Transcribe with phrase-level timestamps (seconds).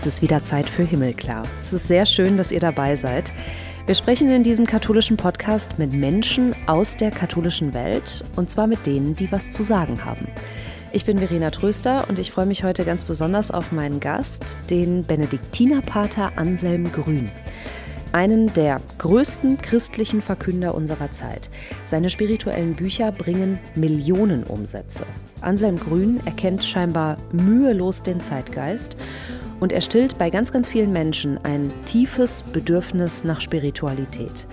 [0.00, 1.42] Es ist wieder Zeit für Himmelklar.
[1.60, 3.32] Es ist sehr schön, dass ihr dabei seid.
[3.86, 8.86] Wir sprechen in diesem katholischen Podcast mit Menschen aus der katholischen Welt und zwar mit
[8.86, 10.28] denen, die was zu sagen haben.
[10.92, 15.02] Ich bin Verena Tröster und ich freue mich heute ganz besonders auf meinen Gast, den
[15.02, 17.28] Benediktinerpater Anselm Grün
[18.12, 21.50] einen der größten christlichen Verkünder unserer Zeit.
[21.84, 25.04] Seine spirituellen Bücher bringen Millionen Umsätze.
[25.40, 28.96] Anselm Grün erkennt scheinbar mühelos den Zeitgeist
[29.60, 34.46] und er stillt bei ganz, ganz vielen Menschen ein tiefes Bedürfnis nach Spiritualität.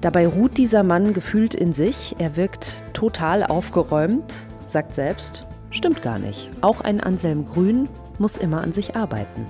[0.00, 6.18] Dabei ruht dieser Mann gefühlt in sich, er wirkt total aufgeräumt, sagt selbst, stimmt gar
[6.18, 6.50] nicht.
[6.60, 7.88] Auch ein Anselm Grün
[8.18, 9.46] muss immer an sich arbeiten.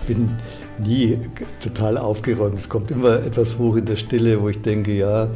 [0.00, 0.36] Ich bin
[0.78, 1.18] nie
[1.62, 2.58] total aufgeräumt.
[2.58, 5.28] Es kommt immer etwas hoch in der Stille, wo ich denke, ja,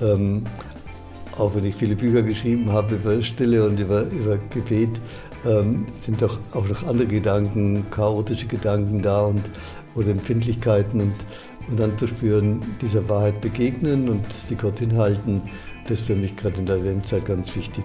[0.00, 0.44] ähm,
[1.38, 5.00] auch wenn ich viele Bücher geschrieben habe über Stille und über, über Gebet,
[5.46, 9.42] ähm, sind doch auch noch andere Gedanken, chaotische Gedanken da und,
[9.94, 11.00] oder Empfindlichkeiten.
[11.00, 11.14] Und,
[11.68, 15.42] und dann zu spüren, dieser Wahrheit begegnen und sie Gott hinhalten,
[15.84, 17.84] das ist für mich gerade in der Adventszeit ganz wichtig.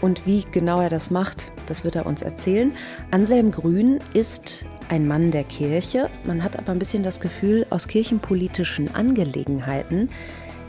[0.00, 2.72] Und wie genau er das macht, das wird er uns erzählen.
[3.10, 6.08] Anselm Grün ist ein Mann der Kirche.
[6.24, 10.08] Man hat aber ein bisschen das Gefühl, aus kirchenpolitischen Angelegenheiten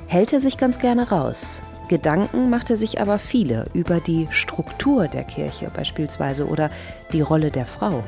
[0.07, 1.61] hält er sich ganz gerne raus.
[1.87, 6.69] Gedanken macht er sich aber viele über die Struktur der Kirche beispielsweise oder
[7.11, 8.03] die Rolle der Frau.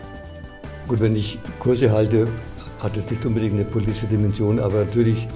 [0.88, 2.28] Gut, wenn ich Kurse halte,
[2.82, 5.28] hat es nicht unbedingt eine politische Dimension, aber natürlich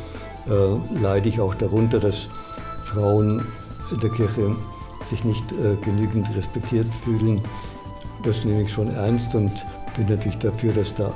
[0.48, 2.28] äh, leide ich auch darunter, dass
[2.84, 3.44] Frauen
[3.92, 4.56] in der Kirche
[5.10, 7.42] sich nicht äh, genügend respektiert fühlen.
[8.24, 9.52] Das nehme ich schon ernst und
[9.96, 11.08] bin natürlich dafür, dass da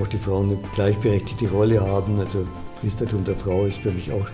[0.00, 2.18] auch die Frauen eine gleichberechtigte Rolle haben.
[2.20, 2.46] Also
[2.80, 4.26] Priestertum der Frau ist für mich auch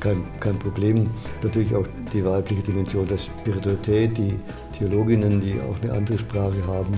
[0.00, 1.10] kein, kein Problem.
[1.42, 4.38] Natürlich auch die weibliche Dimension der Spiritualität, die
[4.78, 6.92] Theologinnen, die auch eine andere Sprache haben.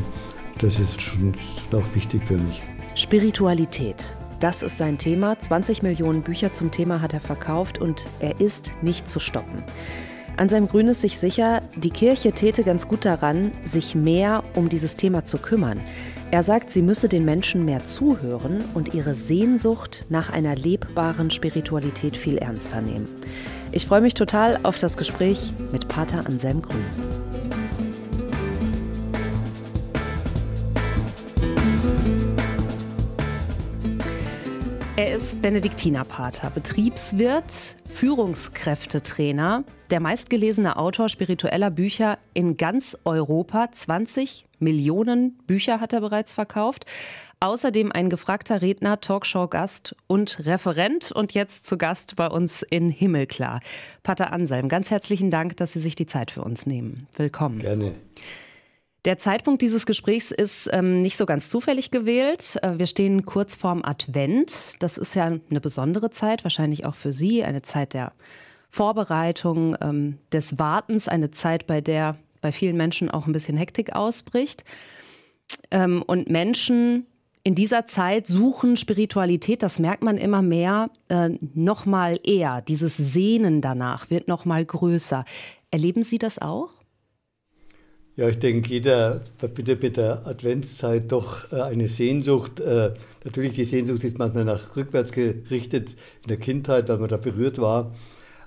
[0.58, 1.34] Das ist schon
[1.72, 2.62] auch wichtig für mich.
[2.94, 4.14] Spiritualität.
[4.40, 5.38] Das ist sein Thema.
[5.38, 9.62] 20 Millionen Bücher zum Thema hat er verkauft und er ist nicht zu stoppen.
[10.36, 14.68] An seinem Grün ist sich sicher, die Kirche täte ganz gut daran, sich mehr um
[14.68, 15.80] dieses Thema zu kümmern.
[16.34, 22.16] Er sagt, sie müsse den Menschen mehr zuhören und ihre Sehnsucht nach einer lebbaren Spiritualität
[22.16, 23.06] viel ernster nehmen.
[23.70, 27.33] Ich freue mich total auf das Gespräch mit Pater Anselm Grün.
[35.14, 43.70] Ist Benediktinerpater, Betriebswirt, Führungskräftetrainer, der meistgelesene Autor spiritueller Bücher in ganz Europa.
[43.70, 46.84] 20 Millionen Bücher hat er bereits verkauft.
[47.38, 53.60] Außerdem ein gefragter Redner, Talkshow-Gast und Referent und jetzt zu Gast bei uns in Himmelklar.
[54.02, 57.06] Pater Anselm, ganz herzlichen Dank, dass Sie sich die Zeit für uns nehmen.
[57.16, 57.60] Willkommen.
[57.60, 57.94] Gerne.
[59.04, 62.58] Der Zeitpunkt dieses Gesprächs ist ähm, nicht so ganz zufällig gewählt.
[62.62, 64.82] Äh, wir stehen kurz vorm Advent.
[64.82, 68.12] Das ist ja eine besondere Zeit, wahrscheinlich auch für Sie, eine Zeit der
[68.70, 73.94] Vorbereitung, ähm, des Wartens, eine Zeit, bei der bei vielen Menschen auch ein bisschen Hektik
[73.94, 74.64] ausbricht.
[75.70, 77.06] Ähm, und Menschen
[77.42, 82.62] in dieser Zeit suchen Spiritualität, das merkt man immer mehr, äh, noch mal eher.
[82.62, 85.26] Dieses Sehnen danach wird noch mal größer.
[85.70, 86.83] Erleben Sie das auch?
[88.16, 92.60] Ja, ich denke, jeder verbindet mit der Adventszeit doch äh, eine Sehnsucht.
[92.60, 92.94] Äh,
[93.24, 97.58] natürlich, die Sehnsucht ist manchmal nach rückwärts gerichtet in der Kindheit, weil man da berührt
[97.58, 97.92] war.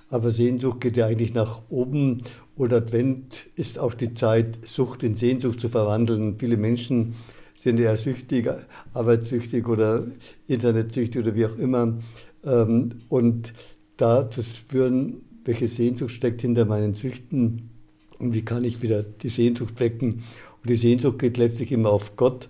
[0.08, 2.22] Aber Sehnsucht geht ja eigentlich nach oben.
[2.56, 6.38] Und Advent ist auch die Zeit, Sucht in Sehnsucht zu verwandeln.
[6.38, 7.14] Viele Menschen
[7.54, 8.48] sind ja süchtig,
[8.94, 10.06] arbeitssüchtig oder
[10.46, 11.98] internetsüchtig oder wie auch immer.
[12.42, 13.52] Ähm, und
[13.98, 17.77] da zu spüren, welche Sehnsucht steckt hinter meinen Süchten
[18.18, 20.22] und wie kann ich wieder die Sehnsucht wecken.
[20.62, 22.48] Und die Sehnsucht geht letztlich immer auf Gott.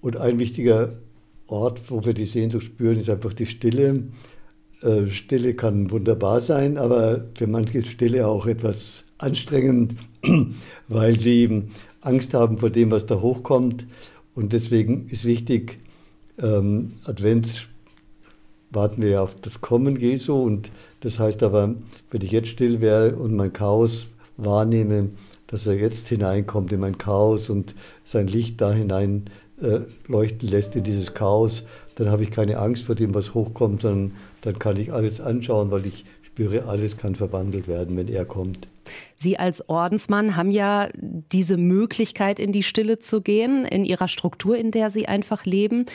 [0.00, 0.94] Und ein wichtiger
[1.46, 4.04] Ort, wo wir die Sehnsucht spüren, ist einfach die Stille.
[4.82, 9.94] Äh, Stille kann wunderbar sein, aber für manche ist Stille auch etwas anstrengend,
[10.88, 11.64] weil sie
[12.00, 13.86] Angst haben vor dem, was da hochkommt.
[14.34, 15.78] Und deswegen ist wichtig,
[16.38, 17.68] ähm, Advent
[18.70, 20.34] warten wir auf das Kommen Jesu.
[20.34, 20.70] Und
[21.00, 21.74] das heißt aber,
[22.10, 24.06] wenn ich jetzt still wäre und mein Chaos
[24.38, 25.10] wahrnehme,
[25.46, 27.74] dass er jetzt hineinkommt in mein Chaos und
[28.04, 29.24] sein Licht da hinein
[29.60, 31.64] äh, leuchten lässt in dieses Chaos,
[31.96, 35.70] dann habe ich keine Angst vor dem, was hochkommt, sondern dann kann ich alles anschauen,
[35.70, 38.68] weil ich spüre, alles kann verwandelt werden, wenn er kommt.
[39.16, 44.56] Sie als Ordensmann haben ja diese Möglichkeit, in die Stille zu gehen, in Ihrer Struktur,
[44.56, 45.86] in der Sie einfach leben.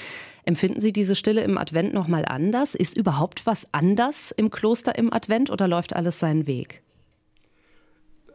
[0.44, 2.76] Empfinden Sie diese Stille im Advent nochmal anders?
[2.76, 6.83] Ist überhaupt was anders im Kloster im Advent oder läuft alles seinen Weg?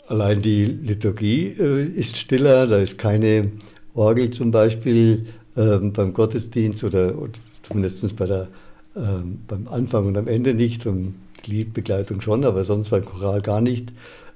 [0.08, 3.52] Allein die Liturgie äh, ist stiller, da ist keine
[3.93, 7.32] Orgel zum Beispiel, ähm, beim Gottesdienst oder, oder
[7.62, 8.49] zumindest bei der,
[8.96, 11.14] ähm, beim Anfang und am Ende nicht, und
[11.44, 13.90] Liedbegleitung schon, aber sonst beim Choral gar nicht.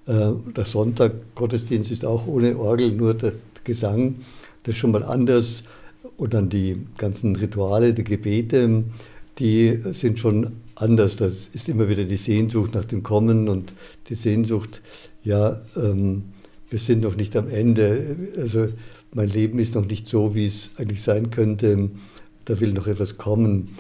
[0.07, 3.33] Äh, der Sonntag Gottesdienst ist auch ohne Orgel, nur der
[3.65, 4.17] Gesang,
[4.65, 5.65] das ist schon mal anders.
[6.19, 8.85] Und dann die ganzen Rituale, die Gebete,
[9.39, 11.17] die sind schon anders.
[11.17, 13.73] Das ist immer wieder die Sehnsucht nach dem Kommen und
[14.09, 14.83] die Sehnsucht,
[15.25, 16.25] ja, ähm,
[16.71, 18.17] wir sind noch nicht am Ende.
[18.39, 18.69] Also
[19.13, 21.91] mein Leben ist noch nicht so, wie es eigentlich sein könnte.
[22.45, 23.77] Da will noch etwas kommen.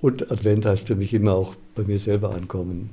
[0.00, 2.90] Und Advent heißt für mich immer auch bei mir selber ankommen.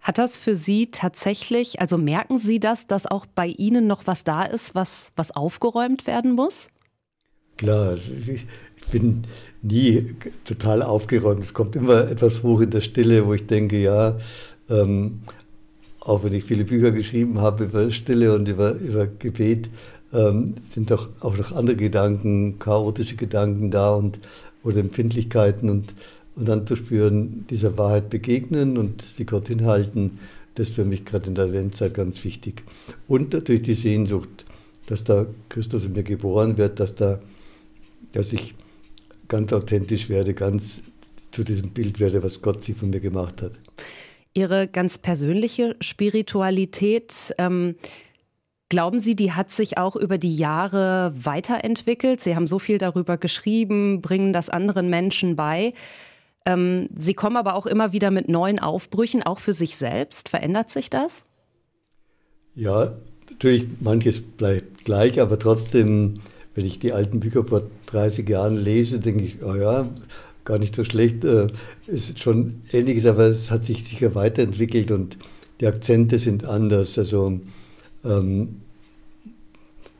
[0.00, 4.24] Hat das für Sie tatsächlich, also merken Sie das, dass auch bei Ihnen noch was
[4.24, 6.70] da ist, was, was aufgeräumt werden muss?
[7.58, 8.46] Klar, ich
[8.90, 9.24] bin
[9.60, 10.14] nie
[10.44, 11.44] total aufgeräumt.
[11.44, 14.18] Es kommt immer etwas hoch in der Stille, wo ich denke, ja,
[14.70, 15.20] ähm,
[16.00, 19.68] auch wenn ich viele Bücher geschrieben habe über Stille und über, über Gebet,
[20.12, 24.18] ähm, sind doch auch noch andere Gedanken, chaotische Gedanken da und
[24.64, 25.92] oder Empfindlichkeiten und
[26.38, 30.20] und dann zu spüren, dieser Wahrheit begegnen und sie Gott hinhalten,
[30.54, 32.62] das ist für mich gerade in der Adventzeit ganz wichtig.
[33.08, 34.44] Und natürlich die Sehnsucht,
[34.86, 37.20] dass da Christus in mir geboren wird, dass, da,
[38.12, 38.54] dass ich
[39.26, 40.92] ganz authentisch werde, ganz
[41.32, 43.52] zu diesem Bild werde, was Gott sich von mir gemacht hat.
[44.38, 47.74] Ihre ganz persönliche Spiritualität, ähm,
[48.68, 52.20] glauben Sie, die hat sich auch über die Jahre weiterentwickelt?
[52.20, 55.74] Sie haben so viel darüber geschrieben, bringen das anderen Menschen bei.
[56.46, 60.28] Ähm, Sie kommen aber auch immer wieder mit neuen Aufbrüchen, auch für sich selbst.
[60.28, 61.22] Verändert sich das?
[62.54, 62.92] Ja,
[63.28, 66.14] natürlich, manches bleibt gleich, aber trotzdem,
[66.54, 69.88] wenn ich die alten Bücher vor 30 Jahren lese, denke ich, oh ja,
[70.48, 71.24] gar nicht so schlecht.
[71.24, 71.48] Äh,
[71.86, 75.18] ist schon ähnliches, aber es hat sich sicher weiterentwickelt und
[75.60, 76.98] die Akzente sind anders.
[76.98, 77.38] Also
[78.04, 78.62] ähm,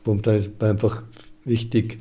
[0.03, 1.03] momentan ist es einfach
[1.45, 1.99] wichtig,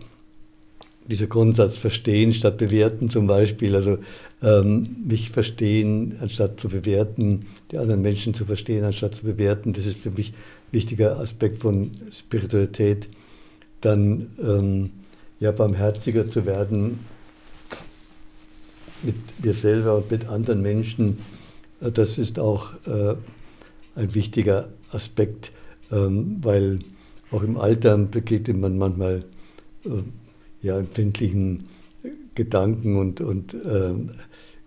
[1.06, 3.98] dieser Grundsatz verstehen statt bewerten zum Beispiel, also
[4.42, 9.86] ähm, mich verstehen anstatt zu bewerten, die anderen Menschen zu verstehen anstatt zu bewerten, das
[9.86, 13.08] ist für mich ein wichtiger Aspekt von Spiritualität.
[13.80, 14.90] Dann ähm,
[15.40, 16.98] ja, barmherziger zu werden
[19.02, 19.14] mit
[19.44, 21.18] mir selber und mit anderen Menschen,
[21.80, 23.14] äh, das ist auch äh,
[23.94, 25.52] ein wichtiger Aspekt,
[25.90, 26.80] ähm, weil
[27.30, 29.24] auch im Alter begegnet man manchmal
[29.84, 29.88] äh,
[30.62, 31.68] ja, empfindlichen
[32.34, 34.10] Gedanken und, und ähm,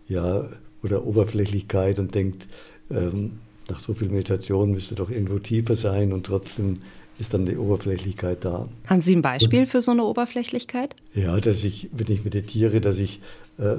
[0.07, 0.45] ja,
[0.83, 2.47] oder Oberflächlichkeit und denkt,
[2.89, 3.39] ähm,
[3.69, 6.81] nach so viel Meditation müsste doch irgendwo tiefer sein und trotzdem
[7.19, 8.67] ist dann die Oberflächlichkeit da.
[8.87, 10.95] Haben Sie ein Beispiel für so eine Oberflächlichkeit?
[11.13, 13.21] Ja, dass ich, wenn ich meditiere, dass ich
[13.57, 13.77] äh,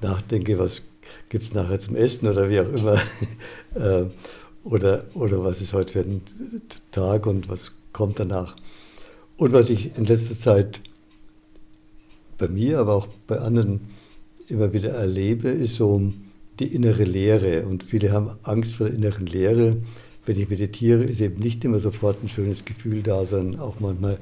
[0.00, 0.82] nachdenke, was
[1.28, 2.94] gibt es nachher zum Essen oder wie auch immer.
[3.74, 4.06] äh,
[4.64, 6.22] oder, oder was ist heute für ein
[6.90, 8.56] Tag und was kommt danach.
[9.36, 10.80] Und was ich in letzter Zeit
[12.38, 13.80] bei mir, aber auch bei anderen
[14.48, 16.12] immer wieder erlebe, ist so
[16.58, 17.66] die innere Leere.
[17.66, 19.76] Und viele haben Angst vor der inneren Leere.
[20.26, 24.18] Wenn ich meditiere, ist eben nicht immer sofort ein schönes Gefühl da, sondern auch manchmal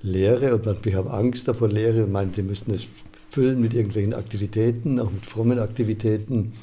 [0.00, 0.54] Leere.
[0.54, 2.86] Und manche haben Angst davor Leere und meinen, sie müssen es
[3.30, 6.54] füllen mit irgendwelchen Aktivitäten, auch mit frommen Aktivitäten.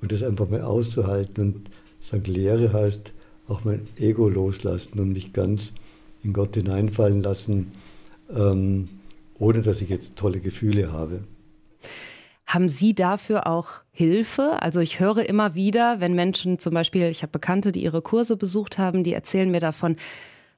[0.00, 1.42] Und das einfach mal auszuhalten.
[1.42, 1.70] Und
[2.02, 3.12] sagen, Leere heißt
[3.48, 5.72] auch mein Ego loslassen und mich ganz
[6.22, 7.72] in Gott hineinfallen lassen.
[8.34, 8.88] Ähm,
[9.38, 11.24] ohne dass ich jetzt tolle Gefühle habe.
[12.46, 14.62] Haben Sie dafür auch Hilfe?
[14.62, 18.36] Also ich höre immer wieder, wenn Menschen zum Beispiel, ich habe Bekannte, die ihre Kurse
[18.36, 19.96] besucht haben, die erzählen mir davon,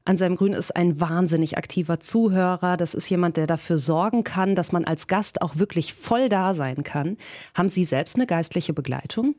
[0.07, 2.77] Anselm Grün ist ein wahnsinnig aktiver Zuhörer.
[2.77, 6.55] Das ist jemand, der dafür sorgen kann, dass man als Gast auch wirklich voll da
[6.55, 7.17] sein kann.
[7.55, 9.35] Haben Sie selbst eine geistliche Begleitung?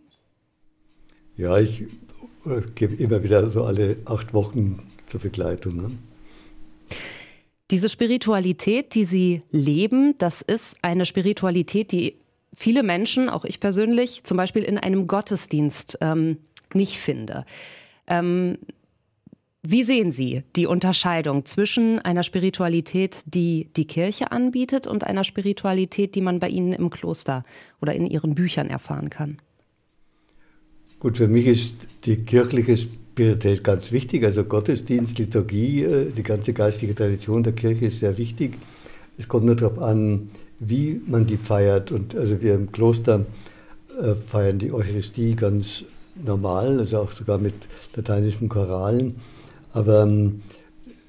[1.38, 1.83] Ja, ich
[2.45, 5.77] äh, gebe immer wieder so alle acht Wochen zur Begleitung.
[5.77, 5.91] Ne?
[7.71, 12.15] Diese Spiritualität, die Sie leben, das ist eine Spiritualität, die
[12.55, 16.39] viele Menschen, auch ich persönlich, zum Beispiel in einem Gottesdienst ähm,
[16.74, 17.45] nicht finde.
[18.07, 18.57] Ähm,
[19.64, 26.16] wie sehen Sie die Unterscheidung zwischen einer Spiritualität, die die Kirche anbietet, und einer Spiritualität,
[26.16, 27.44] die man bei Ihnen im Kloster
[27.82, 29.38] oder in Ihren Büchern erfahren kann?
[31.00, 34.24] Gut, für mich ist die kirchliche Spiritualität ganz wichtig.
[34.24, 38.58] Also Gottesdienst, Liturgie, äh, die ganze geistige Tradition der Kirche ist sehr wichtig.
[39.18, 41.92] Es kommt nur darauf an, wie man die feiert.
[41.92, 43.26] Und also wir im Kloster
[44.02, 45.84] äh, feiern die Eucharistie ganz
[46.24, 47.56] normal, also auch sogar mit
[47.96, 49.16] lateinischen Choralen.
[49.77, 50.41] Aber ähm,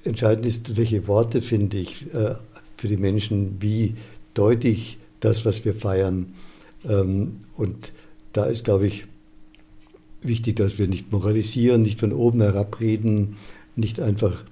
[0.03, 2.35] entscheidend ist, welche Worte finde ich äh,
[2.77, 3.95] für die Menschen, wie
[4.35, 6.33] deute ich das, was wir feiern.
[6.87, 7.91] Ähm, und
[8.31, 9.05] da ist, glaube ich,
[10.21, 13.37] wichtig, dass wir nicht moralisieren, nicht von oben herabreden,
[13.75, 14.43] nicht einfach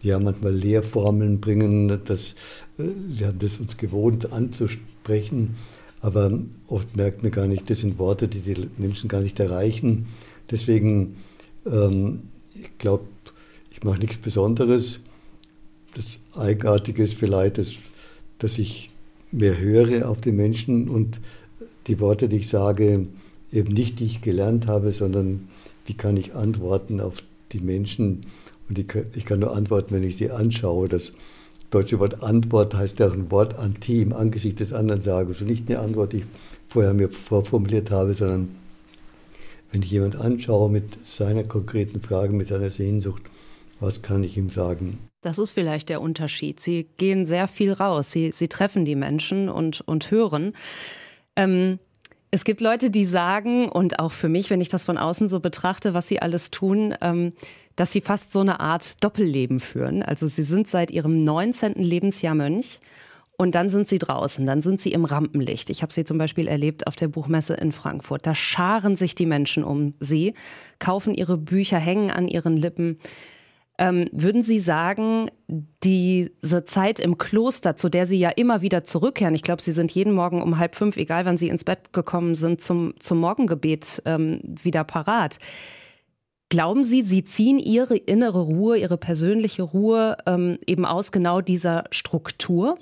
[0.00, 2.00] ja manchmal Lehrformeln bringen.
[2.06, 2.34] Das,
[2.78, 5.56] äh, wir haben das uns gewohnt anzusprechen,
[6.00, 6.32] aber
[6.66, 10.06] oft merkt man gar nicht, das sind Worte, die die Menschen gar nicht erreichen.
[10.50, 11.16] Deswegen,
[11.66, 12.20] ähm,
[12.54, 13.04] ich glaube,
[13.76, 15.00] ich mache nichts Besonderes.
[15.94, 17.74] Das Eigenartige ist vielleicht, dass,
[18.38, 18.90] dass ich
[19.32, 21.20] mehr höre auf die Menschen und
[21.86, 23.06] die Worte, die ich sage,
[23.52, 25.48] eben nicht, die ich gelernt habe, sondern
[25.84, 27.16] wie kann ich antworten auf
[27.52, 28.26] die Menschen.
[28.68, 30.88] Und ich kann, ich kann nur antworten, wenn ich sie anschaue.
[30.88, 31.12] Das
[31.70, 35.28] deutsche Wort Antwort heißt ja ein Wort anti im Angesicht des anderen sage.
[35.28, 36.26] Also nicht eine Antwort, die ich
[36.68, 38.48] vorher mir vorformuliert habe, sondern
[39.70, 43.22] wenn ich jemand anschaue mit seiner konkreten Frage, mit seiner Sehnsucht,
[43.80, 44.98] was kann ich ihm sagen?
[45.20, 46.60] Das ist vielleicht der Unterschied.
[46.60, 48.10] Sie gehen sehr viel raus.
[48.10, 50.52] Sie, sie treffen die Menschen und, und hören.
[51.34, 51.78] Ähm,
[52.30, 55.40] es gibt Leute, die sagen, und auch für mich, wenn ich das von außen so
[55.40, 57.32] betrachte, was sie alles tun, ähm,
[57.76, 60.02] dass sie fast so eine Art Doppelleben führen.
[60.02, 61.74] Also sie sind seit ihrem 19.
[61.74, 62.80] Lebensjahr Mönch
[63.36, 65.68] und dann sind sie draußen, dann sind sie im Rampenlicht.
[65.68, 68.26] Ich habe sie zum Beispiel erlebt auf der Buchmesse in Frankfurt.
[68.26, 70.34] Da scharen sich die Menschen um sie,
[70.78, 72.98] kaufen ihre Bücher, hängen an ihren Lippen.
[73.78, 75.30] Ähm, würden Sie sagen,
[75.84, 79.92] diese Zeit im Kloster, zu der Sie ja immer wieder zurückkehren, ich glaube, Sie sind
[79.92, 84.02] jeden Morgen um halb fünf, egal wann Sie ins Bett gekommen sind, zum, zum Morgengebet
[84.06, 85.38] ähm, wieder parat.
[86.48, 91.84] Glauben Sie, Sie ziehen Ihre innere Ruhe, Ihre persönliche Ruhe ähm, eben aus genau dieser
[91.90, 92.78] Struktur?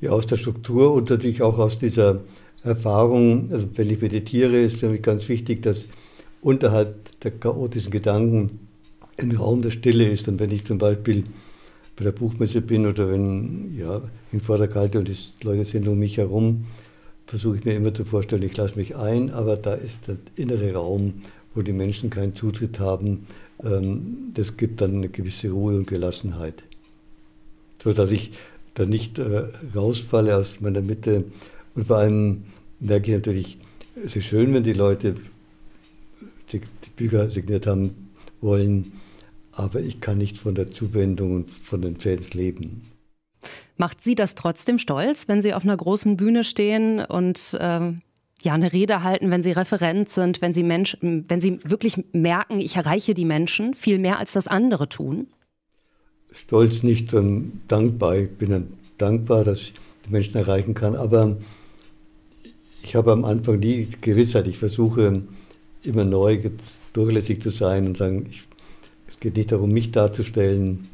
[0.00, 2.20] Ja, aus der Struktur und natürlich auch aus dieser
[2.64, 3.48] Erfahrung.
[3.52, 5.86] Also wenn ich meditiere, ist für mich ganz wichtig, dass
[6.42, 8.61] unterhalb der chaotischen Gedanken
[9.22, 10.28] ein Raum der Stille ist.
[10.28, 11.24] Und wenn ich zum Beispiel
[11.96, 14.02] bei der Buchmesse bin oder wenn ja,
[14.32, 16.66] in Vorderkalte und die Leute sind um mich herum,
[17.26, 20.74] versuche ich mir immer zu vorstellen, ich lasse mich ein, aber da ist der innere
[20.74, 21.22] Raum,
[21.54, 23.26] wo die Menschen keinen Zutritt haben.
[23.62, 26.62] Ähm, das gibt dann eine gewisse Ruhe und Gelassenheit.
[27.82, 28.32] So dass ich
[28.74, 31.24] da nicht äh, rausfalle aus meiner Mitte.
[31.74, 32.44] Und vor allem
[32.80, 33.58] merke ich natürlich,
[33.94, 35.16] es ist schön, wenn die Leute
[36.52, 38.10] die, die Bücher signiert haben
[38.40, 38.92] wollen,
[39.52, 42.82] aber ich kann nicht von der Zuwendung und von den Fans leben.
[43.76, 48.02] Macht Sie das trotzdem stolz, wenn Sie auf einer großen Bühne stehen und ähm,
[48.40, 52.60] ja eine Rede halten, wenn Sie Referent sind, wenn Sie Mensch, wenn Sie wirklich merken,
[52.60, 55.28] ich erreiche die Menschen viel mehr als das andere tun?
[56.32, 58.16] Stolz nicht, sondern dankbar.
[58.16, 59.74] Ich bin dann dankbar, dass ich
[60.06, 60.94] die Menschen erreichen kann.
[60.94, 61.36] Aber
[62.82, 65.22] ich habe am Anfang die Gewissheit, ich versuche
[65.84, 66.38] immer neu
[66.92, 68.42] durchlässig zu sein und sagen, ich
[69.22, 70.88] geht nicht darum, mich darzustellen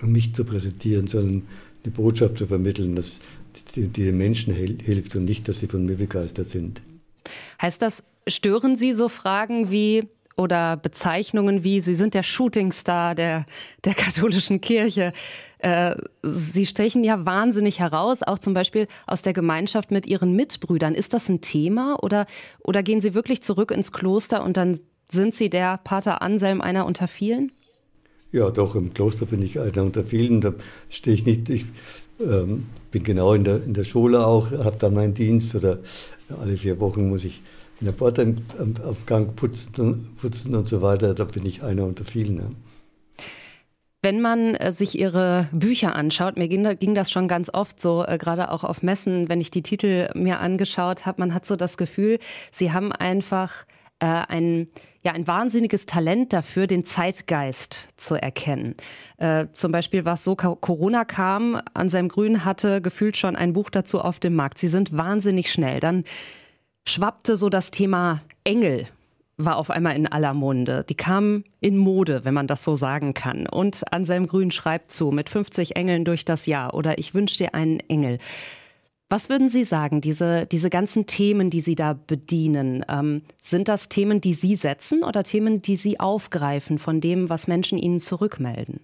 [0.00, 1.42] und mich zu präsentieren, sondern
[1.84, 3.18] die Botschaft zu vermitteln, dass
[3.74, 6.80] die, den Menschen hilft und nicht, dass sie von mir begeistert sind.
[7.60, 13.44] Heißt das, stören Sie so Fragen wie oder Bezeichnungen wie, Sie sind der Shootingstar der,
[13.84, 15.12] der katholischen Kirche.
[15.58, 20.94] Äh, Sie stechen ja wahnsinnig heraus, auch zum Beispiel aus der Gemeinschaft mit Ihren Mitbrüdern.
[20.94, 22.26] Ist das ein Thema oder,
[22.60, 24.78] oder gehen Sie wirklich zurück ins Kloster und dann
[25.10, 27.52] sind Sie der Pater Anselm einer unter vielen?
[28.30, 30.40] Ja, doch, im Kloster bin ich einer unter vielen.
[30.40, 30.52] Da
[30.90, 31.64] stehe ich nicht, ich
[32.20, 35.78] ähm, bin genau in der, in der Schule auch, habe da meinen Dienst oder
[36.40, 37.40] alle vier Wochen muss ich
[37.80, 41.14] in der Bordaufgang putzen, putzen und so weiter.
[41.14, 42.36] Da bin ich einer unter vielen.
[42.36, 42.50] Ja.
[44.02, 48.04] Wenn man äh, sich Ihre Bücher anschaut, mir ging, ging das schon ganz oft so,
[48.06, 51.56] äh, gerade auch auf Messen, wenn ich die Titel mir angeschaut habe, man hat so
[51.56, 52.18] das Gefühl,
[52.52, 53.64] Sie haben einfach
[54.00, 54.68] äh, ein,
[55.02, 58.74] ja, ein wahnsinniges Talent dafür, den Zeitgeist zu erkennen.
[59.16, 63.52] Äh, zum Beispiel war es so, Corona kam, an seinem Grün hatte gefühlt schon ein
[63.52, 64.58] Buch dazu auf dem Markt.
[64.58, 65.80] Sie sind wahnsinnig schnell.
[65.80, 66.04] Dann
[66.86, 68.88] schwappte so das Thema Engel
[69.38, 70.84] war auf einmal in aller Munde.
[70.88, 73.46] Die kamen in Mode, wenn man das so sagen kann.
[73.46, 77.54] Und Anselm Grün schreibt zu, mit 50 Engeln durch das Jahr oder ich wünsche dir
[77.54, 78.18] einen Engel.
[79.10, 83.88] Was würden Sie sagen, diese, diese ganzen Themen, die Sie da bedienen, ähm, sind das
[83.88, 88.80] Themen, die Sie setzen oder Themen, die Sie aufgreifen von dem, was Menschen Ihnen zurückmelden?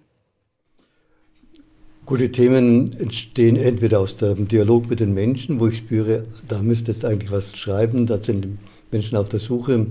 [2.06, 6.92] Gute Themen entstehen entweder aus dem Dialog mit den Menschen, wo ich spüre, da müsste
[6.92, 8.58] jetzt eigentlich was schreiben, da sind
[8.90, 9.86] Menschen auf der Suche.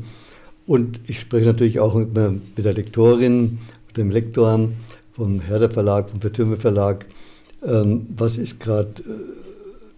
[0.65, 3.59] Und ich spreche natürlich auch mit, mit der Lektorin,
[3.97, 4.69] dem Lektor
[5.11, 7.05] vom Herder Verlag, vom Vertürme Verlag.
[7.63, 9.22] Ähm, was ist gerade äh,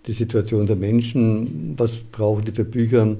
[0.07, 3.15] die Situation der Menschen, was brauchen die für Bücher.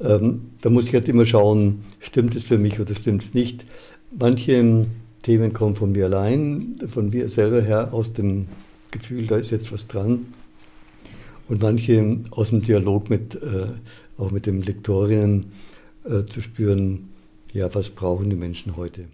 [0.00, 3.64] Ähm, da muss ich halt immer schauen, stimmt es für mich oder stimmt es nicht.
[4.16, 4.86] Manche
[5.22, 8.46] Themen kommen von mir allein, von mir selber her, aus dem
[8.90, 10.32] Gefühl, da ist jetzt was dran.
[11.48, 13.66] Und manche aus dem Dialog mit, äh,
[14.16, 15.46] auch mit den Lektorinnen
[16.04, 17.08] äh, zu spüren,
[17.52, 19.04] ja, was brauchen die Menschen heute.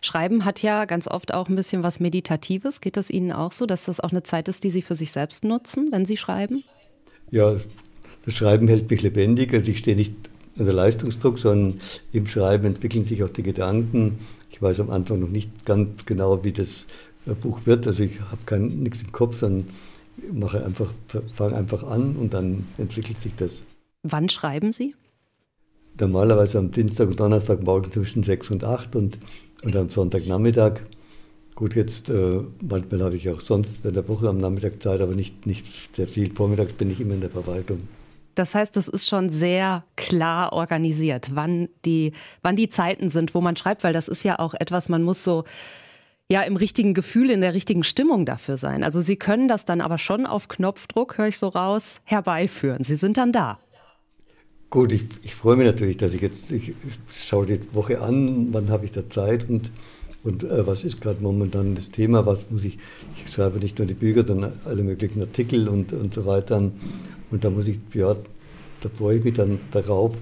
[0.00, 2.80] Schreiben hat ja ganz oft auch ein bisschen was Meditatives.
[2.80, 5.12] Geht das Ihnen auch so, dass das auch eine Zeit ist, die Sie für sich
[5.12, 6.64] selbst nutzen, wenn Sie schreiben?
[7.30, 7.56] Ja,
[8.24, 9.52] das Schreiben hält mich lebendig.
[9.54, 10.14] Also ich stehe nicht
[10.58, 11.80] unter Leistungsdruck, sondern
[12.12, 14.18] im Schreiben entwickeln sich auch die Gedanken.
[14.50, 16.86] Ich weiß am Anfang noch nicht ganz genau, wie das
[17.26, 17.86] äh, Buch wird.
[17.86, 19.68] Also ich habe nichts im Kopf, sondern
[20.32, 20.92] mache einfach,
[21.30, 23.50] fange einfach an und dann entwickelt sich das.
[24.02, 24.94] Wann schreiben Sie?
[26.00, 29.18] Normalerweise am Dienstag und Donnerstag morgen zwischen 6 und 8 und,
[29.64, 30.80] und am Sonntagnachmittag.
[31.54, 35.14] Gut, jetzt äh, manchmal habe ich auch sonst in der Woche am Nachmittag Zeit, aber
[35.14, 36.32] nicht, nicht sehr viel.
[36.32, 37.88] Vormittags bin ich immer in der Verwaltung.
[38.36, 42.12] Das heißt, das ist schon sehr klar organisiert, wann die,
[42.42, 45.24] wann die Zeiten sind, wo man schreibt, weil das ist ja auch etwas, man muss
[45.24, 45.42] so
[46.30, 48.84] ja im richtigen Gefühl, in der richtigen Stimmung dafür sein.
[48.84, 52.84] Also Sie können das dann aber schon auf Knopfdruck, höre ich so raus, herbeiführen.
[52.84, 53.58] Sie sind dann da.
[54.70, 56.74] Gut, ich, ich freue mich natürlich, dass ich jetzt, ich,
[57.10, 59.70] schaue die Woche an, wann habe ich da Zeit und,
[60.24, 62.76] und äh, was ist gerade momentan das Thema, was muss ich,
[63.16, 66.70] ich schreibe nicht nur die Bücher, sondern alle möglichen Artikel und, und so weiter.
[67.30, 68.14] Und da muss ich, ja,
[68.82, 70.14] da freue ich mich dann darauf.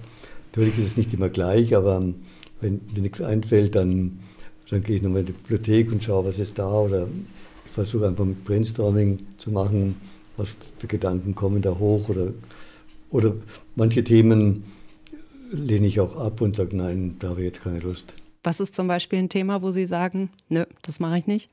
[0.53, 2.01] Natürlich ist es nicht immer gleich, aber
[2.61, 4.21] wenn mir nichts einfällt, dann,
[4.71, 6.71] dann gehe ich nochmal in die Bibliothek und schaue, was ist da.
[6.71, 7.09] Oder
[7.65, 9.97] ich versuche einfach mit Brainstorming zu machen,
[10.37, 12.09] was für Gedanken kommen da hoch.
[12.11, 12.29] Oder,
[13.11, 13.35] oder
[13.75, 14.65] manche Themen
[15.53, 18.13] lehne ich auch ab und sage, nein, da habe ich jetzt keine Lust.
[18.43, 21.51] Was ist zum Beispiel ein Thema, wo Sie sagen, nö, das mache ich nicht?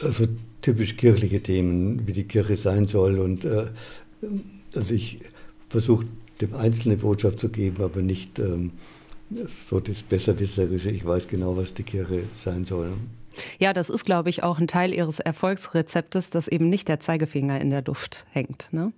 [0.00, 0.26] Also
[0.60, 3.18] typisch kirchliche Themen, wie die Kirche sein soll.
[3.18, 3.66] Und äh,
[4.74, 5.20] also ich
[5.68, 6.06] versuche
[6.40, 8.72] dem Einzelne Botschaft zu geben, aber nicht ähm,
[9.66, 10.90] so das Besserwisserische.
[10.90, 12.92] Ich weiß genau, was die Kirche sein soll.
[13.58, 17.60] Ja, das ist, glaube ich, auch ein Teil Ihres Erfolgsrezeptes, dass eben nicht der Zeigefinger
[17.60, 18.68] in der Duft hängt.
[18.72, 18.92] Ne?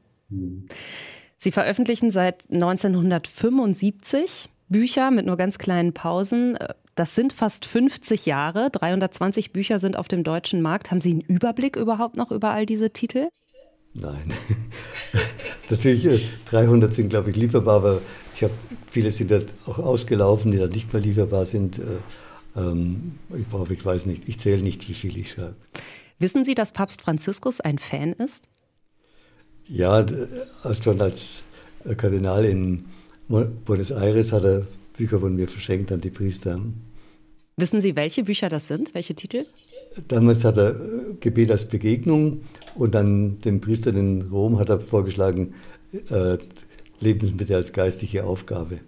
[1.36, 6.58] Sie veröffentlichen seit 1975 Bücher mit nur ganz kleinen Pausen.
[6.94, 8.70] Das sind fast 50 Jahre.
[8.70, 10.90] 320 Bücher sind auf dem deutschen Markt.
[10.90, 13.28] Haben Sie einen Überblick überhaupt noch über all diese Titel?
[13.92, 14.32] Nein.
[15.70, 18.00] Natürlich, 300 äh, sind, glaube ich, lieferbar, aber
[18.34, 18.52] ich habe
[18.90, 21.78] viele sind ja auch ausgelaufen, die dann nicht mehr lieferbar sind.
[21.78, 21.82] Äh,
[22.56, 25.56] ähm, ich, brauche, ich weiß nicht, ich zähle nicht, wie viel ich schreibe.
[26.18, 28.44] Wissen Sie, dass Papst Franziskus ein Fan ist?
[29.68, 30.04] Ja,
[30.82, 31.42] schon als
[31.96, 32.84] Kardinal in
[33.28, 36.60] Buenos Aires hat er Bücher von mir verschenkt an die Priester.
[37.56, 38.94] Wissen Sie, welche Bücher das sind?
[38.94, 39.46] Welche Titel?
[40.08, 42.42] Damals hat er äh, Gebet als Begegnung
[42.74, 45.54] und dann dem Priester in Rom hat er vorgeschlagen,
[46.10, 46.38] äh,
[47.00, 48.80] Lebensmittel als geistige Aufgabe.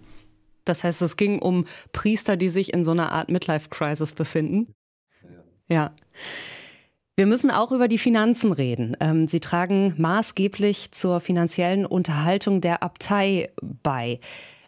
[0.65, 4.75] Das heißt, es ging um Priester, die sich in so einer Art Midlife-Crisis befinden?
[5.69, 5.75] Ja.
[5.75, 5.97] ja.
[7.19, 8.97] Wir müssen auch über die Finanzen reden.
[9.01, 13.51] Ähm, Sie tragen maßgeblich zur finanziellen Unterhaltung der Abtei
[13.83, 14.21] bei.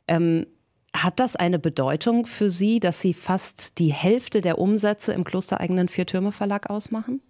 [0.08, 0.46] Ähm,
[0.92, 5.86] hat das eine Bedeutung für Sie, dass Sie fast die Hälfte der Umsätze im klostereigenen
[5.86, 7.20] Viertürme-Verlag ausmachen?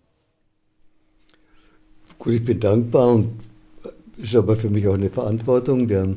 [2.18, 3.40] Gut, ich bin dankbar und
[4.16, 5.90] ist aber für mich auch eine Verantwortung.
[5.90, 6.16] Wir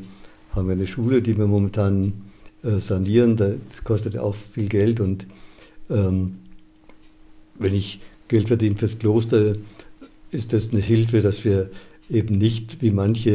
[0.55, 2.31] haben eine Schule, die wir momentan
[2.63, 3.35] äh, sanieren.
[3.35, 5.27] Das kostet auch viel Geld und
[5.89, 6.39] ähm,
[7.59, 9.55] wenn ich Geld verdiene fürs Kloster,
[10.31, 11.69] ist das eine Hilfe, dass wir
[12.09, 13.31] eben nicht wie manche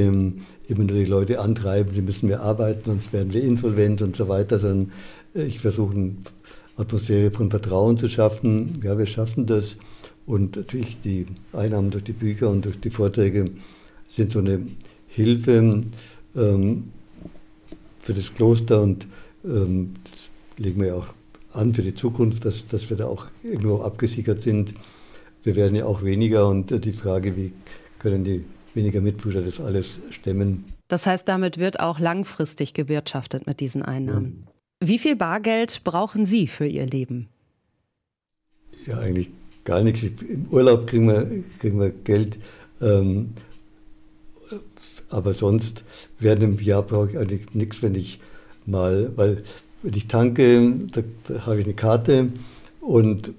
[0.69, 4.29] immer nur die Leute antreiben, sie müssen mehr arbeiten, sonst werden wir insolvent und so
[4.29, 4.93] weiter, sondern
[5.35, 6.13] äh, ich versuche eine
[6.77, 8.81] Atmosphäre von Vertrauen zu schaffen.
[8.85, 9.77] Ja, wir schaffen das.
[10.27, 13.51] Und natürlich die Einnahmen durch die Bücher und durch die Vorträge
[14.09, 14.67] sind so eine
[15.07, 15.85] Hilfe
[16.37, 16.85] ähm,
[18.01, 19.07] für das Kloster und
[19.45, 21.07] ähm, das legen wir ja auch
[21.53, 24.75] an für die Zukunft, dass, dass wir da auch irgendwo abgesichert sind.
[25.43, 27.53] Wir werden ja auch weniger und äh, die Frage, wie
[27.99, 30.65] können die weniger Mitbrüder das alles stemmen.
[30.89, 34.45] Das heißt, damit wird auch langfristig gewirtschaftet mit diesen Einnahmen.
[34.47, 34.89] Ja.
[34.89, 37.29] Wie viel Bargeld brauchen Sie für Ihr Leben?
[38.87, 39.31] Ja, eigentlich
[39.65, 40.03] gar nichts.
[40.03, 42.39] Im Urlaub kriegen wir, kriegen wir Geld.
[42.81, 43.35] Ähm,
[45.11, 45.83] aber sonst
[46.19, 48.21] während dem Jahr brauche ich eigentlich nichts, wenn ich
[48.67, 49.43] mal, weil
[49.83, 52.29] wenn ich tanke, da, da habe ich eine Karte
[52.81, 53.33] und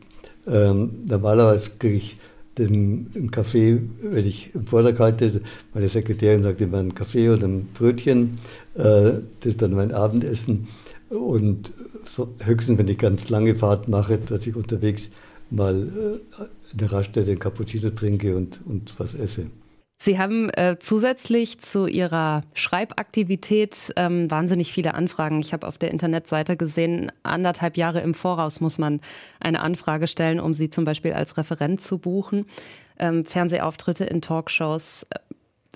[0.48, 2.18] ähm, normalerweise kriege ich
[2.58, 5.42] den, im Café, wenn ich im Vortrag halte,
[5.74, 8.40] meine Sekretärin sagt immer einen Kaffee oder ein Brötchen,
[8.76, 10.68] äh, das ist dann mein Abendessen.
[11.10, 11.72] Und
[12.14, 15.10] so, höchstens, wenn ich ganz lange Fahrt mache, dass ich unterwegs
[15.50, 19.48] mal äh, in der Raststätte einen Cappuccino trinke und, und was esse.
[20.02, 25.42] Sie haben äh, zusätzlich zu Ihrer Schreibaktivität ähm, wahnsinnig viele Anfragen.
[25.42, 29.02] Ich habe auf der Internetseite gesehen, anderthalb Jahre im Voraus muss man
[29.42, 32.46] eine Anfrage stellen, um Sie zum Beispiel als Referent zu buchen.
[32.98, 35.06] Ähm, Fernsehauftritte in Talkshows.
[35.10, 35.20] Äh,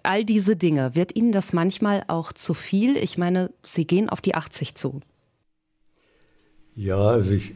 [0.04, 0.96] all diese Dinge.
[0.96, 2.96] Wird Ihnen das manchmal auch zu viel?
[2.96, 5.02] Ich meine, Sie gehen auf die 80 zu.
[6.78, 7.56] Ja, also ich,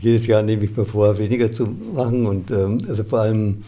[0.00, 3.64] jedes Jahr nehme ich mir vor, weniger zu machen und ähm, also vor allem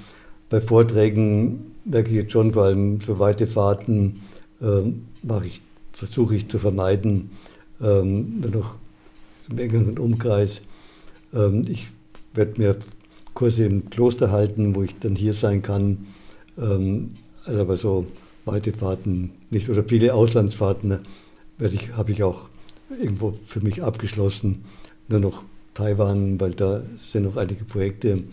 [0.49, 4.21] bei Vorträgen merke ich jetzt schon, vor allem so weite Fahrten
[4.61, 5.07] ähm,
[5.45, 5.61] ich,
[5.93, 7.31] versuche ich zu vermeiden,
[7.81, 8.75] ähm, nur noch
[9.51, 10.61] im engeren Umkreis.
[11.33, 11.89] Ähm, ich
[12.35, 12.77] werde mir
[13.35, 16.07] Kurse im Kloster halten, wo ich dann hier sein kann.
[16.59, 17.11] Ähm,
[17.45, 18.07] also aber so
[18.45, 21.01] weite Fahrten nicht oder viele Auslandsfahrten ne,
[21.59, 22.49] ich, habe ich auch
[22.91, 24.65] irgendwo für mich abgeschlossen.
[25.09, 25.43] Nur noch
[25.75, 28.25] Taiwan, weil da sind noch einige Projekte,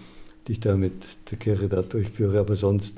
[0.48, 0.94] die ich da mit
[1.32, 2.40] der Kirche da durchführe.
[2.40, 2.96] Aber sonst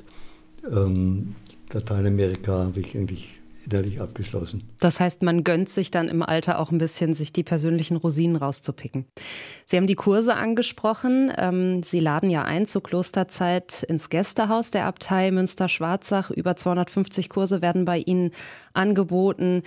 [0.70, 1.34] ähm,
[1.72, 4.62] Lateinamerika habe ich eigentlich innerlich abgeschlossen.
[4.80, 8.36] Das heißt, man gönnt sich dann im Alter auch ein bisschen, sich die persönlichen Rosinen
[8.36, 9.06] rauszupicken.
[9.66, 11.32] Sie haben die Kurse angesprochen.
[11.36, 16.30] Ähm, Sie laden ja ein zur Klosterzeit ins Gästehaus der Abtei Münster-Schwarzach.
[16.30, 18.32] Über 250 Kurse werden bei Ihnen
[18.72, 19.62] angeboten.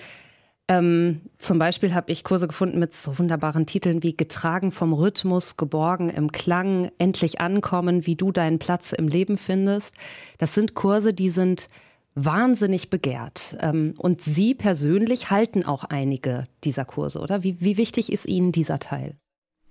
[0.77, 5.57] Ähm, zum Beispiel habe ich Kurse gefunden mit so wunderbaren Titeln wie Getragen vom Rhythmus,
[5.57, 9.93] Geborgen im Klang, Endlich ankommen, wie du deinen Platz im Leben findest.
[10.37, 11.69] Das sind Kurse, die sind
[12.15, 13.57] wahnsinnig begehrt.
[13.59, 17.43] Ähm, und Sie persönlich halten auch einige dieser Kurse, oder?
[17.43, 19.15] Wie, wie wichtig ist Ihnen dieser Teil?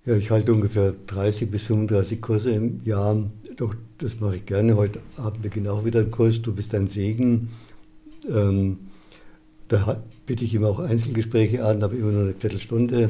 [0.05, 3.15] Ja, ich halte ungefähr 30 bis 35 Kurse im Jahr.
[3.55, 4.75] Doch, das mache ich gerne.
[4.75, 7.49] Heute haben wir genau wieder einen Kurs, Du bist ein Segen.
[8.29, 8.79] Ähm,
[9.73, 13.09] da bitte ich immer auch Einzelgespräche an, habe immer nur eine Viertelstunde.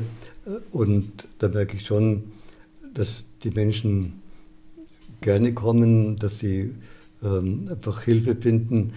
[0.72, 2.32] Und da merke ich schon,
[2.94, 4.22] dass die Menschen
[5.22, 6.74] gerne kommen, dass sie
[7.24, 8.94] ähm, einfach Hilfe finden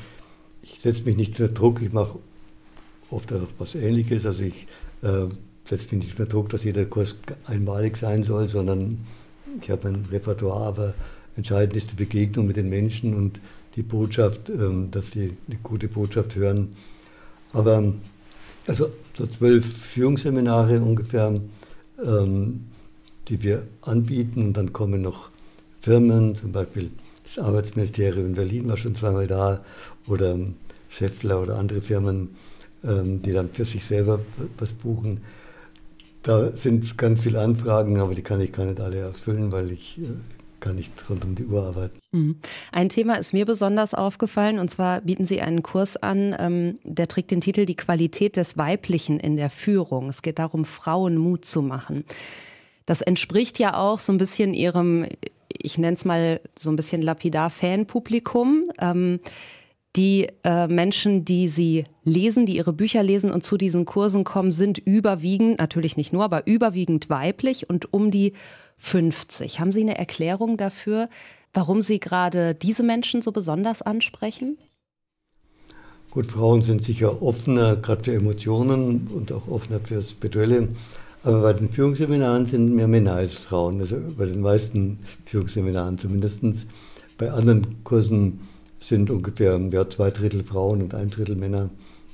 [0.66, 2.18] ich setze mich nicht unter Druck, ich mache
[3.11, 4.26] oft auch was Ähnliches.
[4.26, 4.66] Also ich
[5.02, 5.26] äh,
[5.64, 8.98] setze mich nicht unter Druck, dass jeder Kurs einmalig sein soll, sondern
[9.61, 10.94] ich habe ein Repertoire, aber
[11.37, 13.40] entscheidend ist die Begegnung mit den Menschen und
[13.76, 16.70] die Botschaft, ähm, dass sie eine gute Botschaft hören.
[17.52, 17.92] Aber
[18.66, 21.35] also so zwölf Führungsseminare ungefähr,
[22.04, 22.66] ähm,
[23.28, 25.30] die wir anbieten und dann kommen noch
[25.80, 26.90] Firmen, zum Beispiel
[27.22, 29.64] das Arbeitsministerium in Berlin war schon zweimal da
[30.06, 30.37] oder
[30.88, 32.37] Scheffler oder andere Firmen,
[32.85, 34.20] ähm, die dann für sich selber
[34.59, 35.22] was buchen.
[36.22, 39.98] Da sind ganz viele Anfragen, aber die kann ich gar nicht alle erfüllen, weil ich
[39.98, 40.11] äh,
[40.66, 41.98] kann nicht rund um die Uhr arbeiten.
[42.11, 42.40] Mhm.
[42.72, 47.07] Ein Thema ist mir besonders aufgefallen und zwar bieten Sie einen Kurs an, ähm, der
[47.07, 50.09] trägt den Titel Die Qualität des Weiblichen in der Führung.
[50.09, 52.05] Es geht darum, Frauen Mut zu machen.
[52.85, 55.07] Das entspricht ja auch so ein bisschen Ihrem,
[55.57, 58.64] ich nenne es mal so ein bisschen lapidar Fanpublikum.
[58.79, 59.20] Ähm,
[59.94, 64.52] die äh, Menschen, die sie lesen, die ihre Bücher lesen und zu diesen Kursen kommen,
[64.52, 68.35] sind überwiegend, natürlich nicht nur, aber überwiegend weiblich und um die
[68.78, 69.60] 50.
[69.60, 71.08] Haben Sie eine Erklärung dafür,
[71.52, 74.58] warum Sie gerade diese Menschen so besonders ansprechen?
[76.10, 80.68] Gut, Frauen sind sicher offener, gerade für Emotionen und auch offener fürs Spirituelle.
[81.22, 86.66] Aber bei den Führungsseminaren sind mehr Männer als Frauen, also bei den meisten Führungsseminaren zumindest.
[87.18, 88.40] Bei anderen Kursen
[88.80, 91.70] sind ungefähr ja, zwei Drittel Frauen und ein Drittel Männer.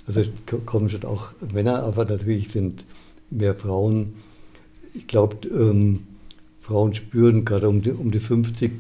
[0.07, 0.22] Also
[0.66, 2.85] kommen schon auch Männer, aber natürlich sind
[3.31, 4.14] mehr Frauen.
[4.94, 6.01] Ich glaube, ähm,
[6.73, 8.73] Frauen spüren gerade um die, um die 50,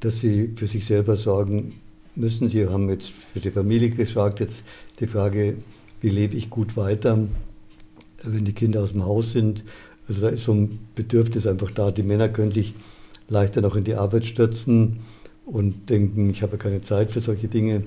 [0.00, 1.80] dass sie für sich selber sorgen
[2.14, 2.50] müssen.
[2.50, 4.64] Sie haben jetzt für die Familie gesagt, jetzt
[5.00, 5.54] die Frage,
[6.02, 7.18] wie lebe ich gut weiter,
[8.22, 9.64] wenn die Kinder aus dem Haus sind.
[10.08, 11.90] Also da ist so ein Bedürfnis einfach da.
[11.90, 12.74] Die Männer können sich
[13.30, 14.98] leichter noch in die Arbeit stürzen
[15.46, 17.84] und denken, ich habe keine Zeit für solche Dinge.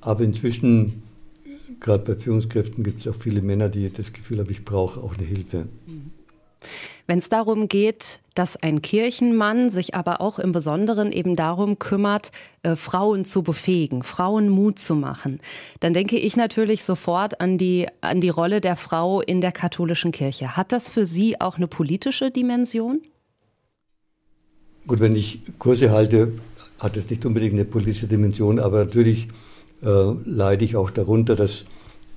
[0.00, 1.04] Aber inzwischen,
[1.78, 5.16] gerade bei Führungskräften, gibt es auch viele Männer, die das Gefühl haben, ich brauche auch
[5.16, 5.68] eine Hilfe.
[7.06, 12.32] Wenn es darum geht, dass ein Kirchenmann sich aber auch im Besonderen eben darum kümmert,
[12.62, 15.40] äh, Frauen zu befähigen, Frauen Mut zu machen,
[15.80, 20.10] dann denke ich natürlich sofort an die, an die Rolle der Frau in der katholischen
[20.10, 20.56] Kirche.
[20.56, 23.00] Hat das für Sie auch eine politische Dimension?
[24.86, 26.32] Gut, wenn ich Kurse halte,
[26.78, 29.28] hat es nicht unbedingt eine politische Dimension, aber natürlich
[29.82, 31.64] äh, leide ich auch darunter, dass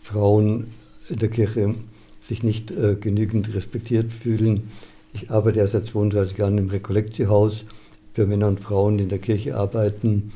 [0.02, 0.68] Frauen
[1.10, 1.76] in der Kirche
[2.30, 4.70] sich nicht äh, genügend respektiert fühlen.
[5.14, 7.66] Ich arbeite ja seit 32 Jahren im Rekollektiehaus
[8.14, 10.32] für Männer und Frauen, die in der Kirche arbeiten.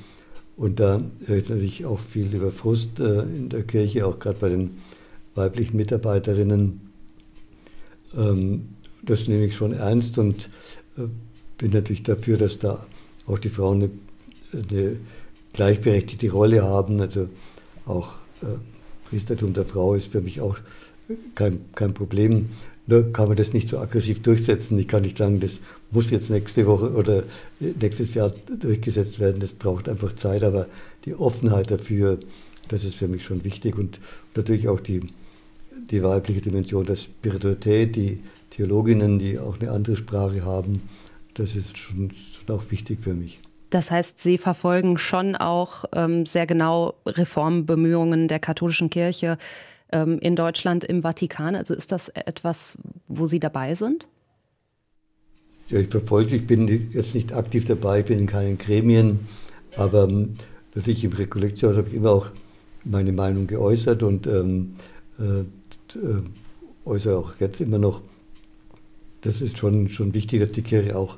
[0.57, 4.39] Und da höre ich natürlich auch viel über Frust äh, in der Kirche, auch gerade
[4.39, 4.81] bei den
[5.35, 6.81] weiblichen Mitarbeiterinnen.
[8.15, 8.69] Ähm,
[9.03, 10.49] das nehme ich schon ernst und
[10.97, 11.03] äh,
[11.57, 12.85] bin natürlich dafür, dass da
[13.27, 13.89] auch die Frauen
[14.53, 14.97] eine, eine
[15.53, 17.01] gleichberechtigte Rolle haben.
[17.01, 17.29] Also
[17.85, 18.57] auch äh,
[19.09, 20.57] Priestertum der Frau ist für mich auch
[21.35, 22.49] kein, kein Problem.
[22.85, 24.77] Nur kann man das nicht so aggressiv durchsetzen.
[24.77, 25.59] Ich kann nicht sagen, das
[25.91, 27.23] muss jetzt nächste Woche oder
[27.59, 29.39] nächstes Jahr durchgesetzt werden.
[29.39, 30.43] Das braucht einfach Zeit.
[30.43, 30.67] Aber
[31.05, 32.19] die Offenheit dafür,
[32.67, 33.77] das ist für mich schon wichtig.
[33.77, 33.99] Und
[34.35, 35.01] natürlich auch die,
[35.91, 38.19] die weibliche Dimension der Spiritualität, die,
[38.55, 40.87] Theologinnen, die auch eine andere Sprache haben.
[41.33, 43.39] Das ist schon, schon auch wichtig für mich.
[43.71, 49.39] Das heißt, Sie verfolgen schon auch ähm, sehr genau Reformbemühungen der katholischen Kirche
[49.93, 51.55] ähm, in Deutschland im Vatikan.
[51.55, 52.77] Also ist das etwas,
[53.07, 54.05] wo Sie dabei sind?
[55.69, 59.27] Ja, ich verfolge, ich bin jetzt nicht aktiv dabei, bin in keinen Gremien,
[59.77, 60.35] aber ähm,
[60.75, 62.27] natürlich im Rekollektionshaus habe ich immer auch
[62.83, 64.75] meine Meinung geäußert und ähm,
[65.19, 65.39] äh,
[65.97, 66.21] äh,
[66.83, 68.01] äußere auch jetzt immer noch,
[69.21, 71.17] das ist schon, schon wichtig, dass die Kirche auch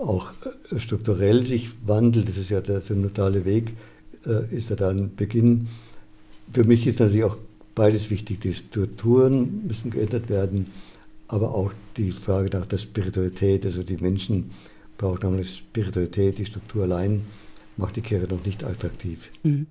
[0.00, 0.32] auch
[0.70, 3.74] äh, strukturell sich wandelt, das ist ja der synodale Weg,
[4.26, 5.68] äh, ist ja da ein Beginn.
[6.52, 7.36] Für mich ist natürlich auch
[7.74, 8.40] beides wichtig.
[8.40, 10.70] Die Strukturen müssen geändert werden,
[11.28, 13.64] aber auch die Frage nach der Spiritualität.
[13.66, 14.50] Also die Menschen
[14.98, 16.38] brauchen auch eine Spiritualität.
[16.38, 17.24] Die Struktur allein
[17.76, 19.30] macht die Kirche noch nicht attraktiv.
[19.42, 19.66] Mhm.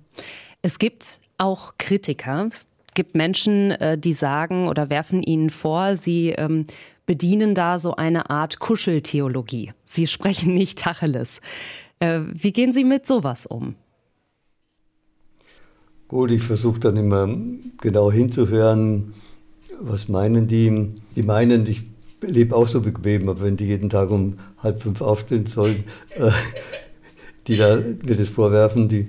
[0.62, 2.48] Es gibt auch Kritiker.
[2.52, 6.66] Es gibt Menschen, äh, die sagen oder werfen ihnen vor, sie ähm,
[7.06, 9.72] bedienen da so eine Art Kuscheltheologie.
[9.86, 11.40] Sie sprechen nicht Tacheles.
[11.98, 13.74] Äh, wie gehen Sie mit sowas um?
[16.10, 17.32] Gut, ich versuche dann immer
[17.80, 19.14] genau hinzuhören,
[19.80, 20.88] was meinen die.
[21.14, 21.84] Die meinen, ich
[22.20, 25.84] lebe auch so bequem, aber wenn die jeden Tag um halb fünf aufstehen sollen,
[26.16, 26.32] äh,
[27.46, 29.06] die da mir das vorwerfen, die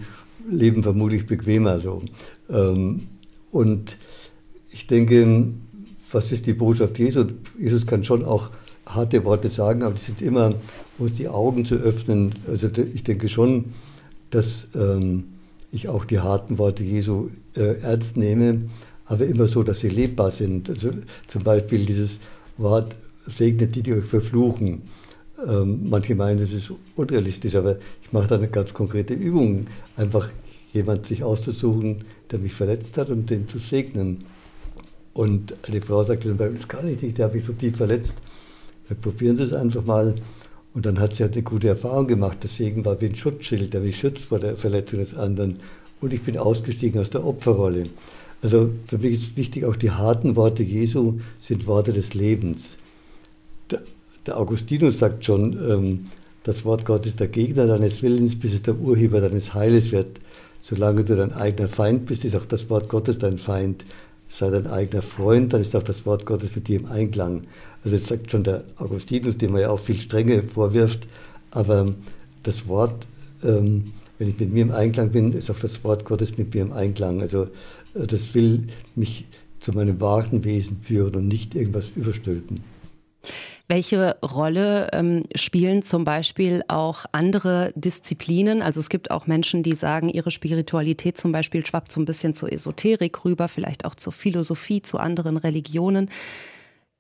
[0.47, 2.03] leben vermutlich bequemer so.
[2.51, 3.07] Ähm,
[3.49, 3.97] und
[4.69, 5.53] ich denke,
[6.11, 7.25] was ist die Botschaft Jesu?
[7.57, 8.51] Jesus kann schon auch
[8.85, 10.53] harte Worte sagen, aber die sind immer,
[10.99, 12.35] uns die Augen zu öffnen.
[12.47, 13.73] Also ich denke schon,
[14.29, 15.23] dass ähm,
[15.71, 18.69] ich auch die harten Worte Jesu äh, ernst nehme,
[19.05, 20.69] aber immer so, dass sie lebbar sind.
[20.69, 20.89] Also
[21.27, 22.19] zum Beispiel dieses
[22.57, 24.83] Wort, segnet die, die euch verfluchen.
[25.47, 29.61] Ähm, manche meinen, das ist unrealistisch, aber ich mache da eine ganz konkrete Übung,
[29.95, 30.29] einfach
[30.73, 34.25] jemand sich auszusuchen, der mich verletzt hat und den zu segnen.
[35.13, 38.15] Und eine Frau sagte dann, das kann ich nicht, der habe mich so tief verletzt.
[38.87, 40.15] Wir probieren Sie es einfach mal.
[40.73, 42.37] Und dann hat sie halt eine gute Erfahrung gemacht.
[42.43, 45.59] Der Segen war wie ein Schutzschild, der mich schützt vor der Verletzung des anderen.
[45.99, 47.87] Und ich bin ausgestiegen aus der Opferrolle.
[48.41, 52.71] Also für mich ist wichtig, auch die harten Worte Jesu sind Worte des Lebens.
[53.69, 53.81] Der,
[54.25, 55.99] der Augustinus sagt schon, ähm,
[56.43, 60.19] das Wort Gottes ist der Gegner deines Willens, bis es der Urheber deines Heiles wird.
[60.61, 63.83] Solange du dein eigener Feind bist, ist auch das Wort Gottes dein Feind
[64.33, 67.43] sei dein eigener Freund, dann ist auch das Wort Gottes mit dir im Einklang.
[67.83, 71.07] Also jetzt sagt schon der Augustinus, dem man ja auch viel Strenge vorwirft,
[71.51, 71.93] aber
[72.43, 73.07] das Wort,
[73.43, 76.61] ähm, wenn ich mit mir im Einklang bin, ist auch das Wort Gottes mit mir
[76.61, 77.21] im Einklang.
[77.21, 77.43] Also
[77.95, 79.25] äh, das will mich
[79.59, 82.63] zu meinem wahren Wesen führen und nicht irgendwas überstülpen.
[83.67, 88.61] Welche Rolle ähm, spielen zum Beispiel auch andere Disziplinen?
[88.61, 92.33] Also es gibt auch Menschen, die sagen, ihre Spiritualität zum Beispiel schwappt so ein bisschen
[92.33, 96.09] zur Esoterik rüber, vielleicht auch zur Philosophie, zu anderen Religionen.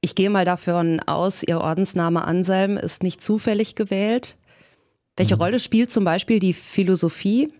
[0.03, 4.35] Ich gehe mal davon aus, Ihr Ordensname Anselm ist nicht zufällig gewählt.
[5.15, 5.41] Welche mhm.
[5.41, 7.53] Rolle spielt zum Beispiel die Philosophie?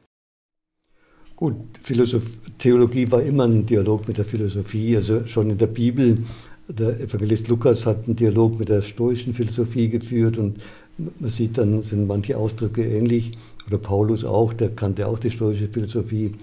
[1.36, 4.96] Gut, Philosoph Theologie war immer ein Dialog mit der Philosophie.
[4.96, 6.24] Also schon in der Bibel
[6.68, 10.62] der Evangelist Lukas hat einen Dialog mit der stoischen Philosophie geführt und
[10.98, 13.38] man sieht dann, sind manche Ausdrücke ähnlich.
[13.68, 16.34] Oder Paulus auch, der kannte auch die stoische Philosophie.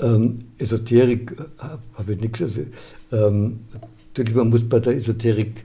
[0.00, 1.62] Ähm, Esoterik äh,
[1.94, 2.42] habe ich nichts.
[2.42, 2.62] Also,
[3.12, 3.60] ähm,
[4.16, 5.64] natürlich, man muss bei der Esoterik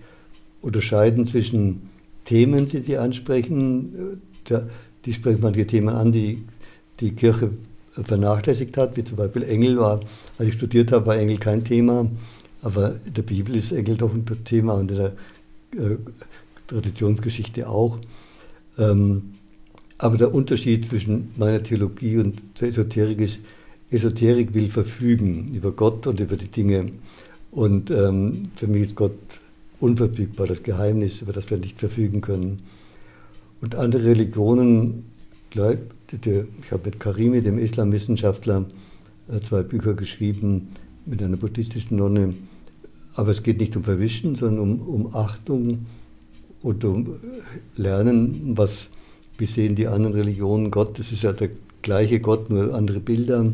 [0.62, 1.90] unterscheiden zwischen
[2.26, 4.20] Themen, die sie ansprechen.
[4.50, 4.60] Äh,
[5.06, 6.44] die sprechen manche Themen an, die
[7.00, 7.52] die Kirche
[7.92, 10.00] vernachlässigt hat, wie zum Beispiel Engel war.
[10.38, 12.10] Als ich studiert habe, war Engel kein Thema.
[12.62, 15.14] Aber in der Bibel ist Engel doch ein Thema und in der
[15.76, 15.98] äh,
[16.68, 18.00] Traditionsgeschichte auch.
[18.78, 19.34] Ähm,
[19.98, 23.40] aber der Unterschied zwischen meiner Theologie und der Esoterik ist,
[23.92, 26.92] Esoterik will verfügen über Gott und über die Dinge.
[27.52, 29.18] Und ähm, für mich ist Gott
[29.80, 32.58] unverfügbar, das Geheimnis, über das wir nicht verfügen können.
[33.62, 35.06] Und andere Religionen,
[35.54, 38.66] ich habe mit Karimi, dem Islamwissenschaftler,
[39.30, 40.70] äh, zwei Bücher geschrieben,
[41.06, 42.36] mit einer buddhistischen Nonne,
[43.16, 45.86] aber es geht nicht um Verwischen, sondern um, um Achtung
[46.62, 47.08] und um
[47.76, 48.90] Lernen, was,
[49.38, 51.00] wie sehen die anderen Religionen Gott.
[51.00, 51.50] Das ist ja der
[51.82, 53.46] gleiche Gott, nur andere Bilder.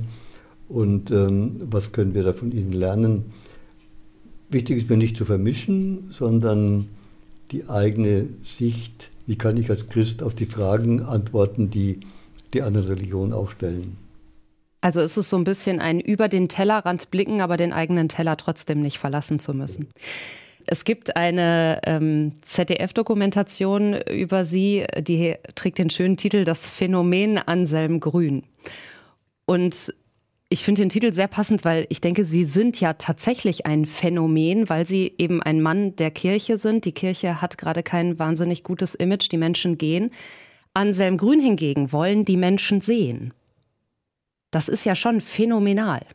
[0.68, 3.26] Und ähm, was können wir da von ihnen lernen?
[4.50, 6.88] Wichtig ist mir nicht zu vermischen, sondern
[7.52, 9.10] die eigene Sicht.
[9.28, 12.00] Wie kann ich als Christ auf die Fragen antworten, die
[12.54, 13.98] die anderen Religionen auch stellen?
[14.82, 18.38] Also ist es so ein bisschen ein über den Tellerrand blicken, aber den eigenen Teller
[18.38, 19.88] trotzdem nicht verlassen zu müssen.
[20.68, 28.00] Es gibt eine ähm, ZDF-Dokumentation über sie, die trägt den schönen Titel Das Phänomen Anselm
[28.00, 28.44] Grün.
[29.46, 29.94] Und
[30.50, 34.70] Ich finde den Titel sehr passend, weil ich denke, Sie sind ja tatsächlich ein Phänomen,
[34.70, 36.86] weil Sie eben ein Mann der Kirche sind.
[36.86, 40.12] Die Kirche hat gerade kein wahnsinnig gutes Image, die Menschen gehen.
[40.76, 43.34] Anselm Grün hingegen wollen die Menschen sehen.
[44.52, 46.06] Das ist ja schon phänomenal.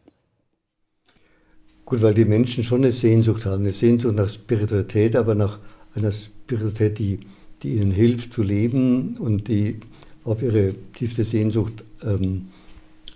[1.84, 5.58] Gut, weil die Menschen schon eine Sehnsucht haben, eine Sehnsucht nach Spiritualität, aber nach
[5.94, 7.20] einer Spiritualität, die,
[7.62, 9.80] die ihnen hilft zu leben und die
[10.22, 12.48] auf ihre tiefste Sehnsucht ähm,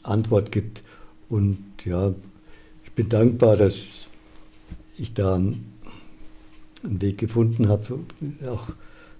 [0.02, 0.82] Antwort gibt.
[1.34, 2.14] Und ja,
[2.84, 4.06] ich bin dankbar, dass
[4.96, 5.72] ich da einen
[6.84, 7.98] Weg gefunden habe,
[8.48, 8.68] auch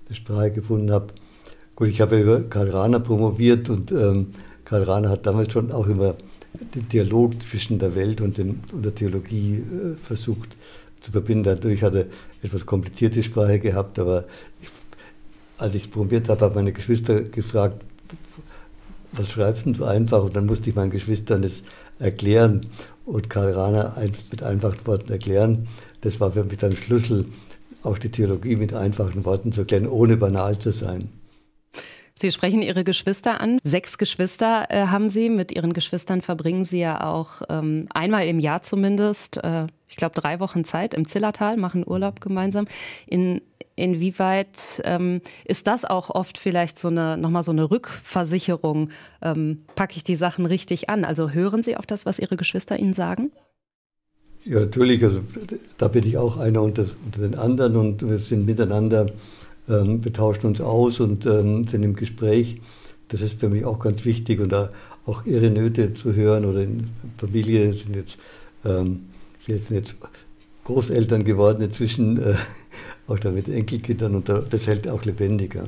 [0.07, 1.09] eine Sprache gefunden habe.
[1.75, 4.29] Gut, ich habe über Karl Rahner promoviert und ähm,
[4.65, 6.15] Karl Rahner hat damals schon auch immer
[6.53, 10.57] den Dialog zwischen der Welt und, dem, und der Theologie äh, versucht
[11.01, 11.43] zu verbinden.
[11.43, 12.07] Dadurch hat er
[12.45, 14.23] etwas komplizierte Sprache gehabt, aber
[14.63, 14.69] ich,
[15.59, 17.85] als ich es probiert habe, habe meine Geschwister gefragt,
[19.11, 20.23] was schreibst du einfach?
[20.23, 21.65] Und dann musste ich meinen Geschwistern das
[21.99, 22.63] erklären
[23.05, 23.97] und Karl Rahner
[24.31, 25.69] mit einfachen Worten erklären.
[26.01, 27.27] Das war für mich dann Schlüssel,
[27.83, 31.09] auch die Theologie mit einfachen Worten zu erklären, ohne banal zu sein.
[32.17, 33.59] Sie sprechen Ihre Geschwister an.
[33.65, 35.29] Sechs Geschwister äh, haben Sie.
[35.29, 40.15] Mit Ihren Geschwistern verbringen Sie ja auch ähm, einmal im Jahr zumindest, äh, ich glaube,
[40.15, 42.67] drei Wochen Zeit im Zillertal, machen Urlaub gemeinsam.
[43.07, 43.43] In,
[43.75, 48.91] inwieweit ähm, ist das auch oft vielleicht so eine, nochmal so eine Rückversicherung?
[49.21, 51.05] Ähm, packe ich die Sachen richtig an?
[51.05, 53.33] Also hören Sie auf das, was Ihre Geschwister Ihnen sagen?
[54.45, 55.03] Ja, natürlich.
[55.03, 55.21] Also
[55.79, 59.07] da bin ich auch einer unter, unter den anderen und wir sind miteinander
[59.67, 62.61] wir tauschen uns aus und ähm, sind im Gespräch.
[63.09, 64.71] Das ist für mich auch ganz wichtig und da
[65.07, 68.19] auch ihre Nöte zu hören oder in Familie sind jetzt,
[68.65, 69.07] ähm,
[69.47, 69.95] sind jetzt
[70.65, 72.35] Großeltern geworden inzwischen, äh,
[73.07, 75.67] auch da mit Enkelkindern und das hält auch lebendiger.